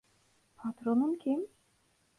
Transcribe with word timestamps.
Patronun 0.57 1.15
kim? 1.17 1.47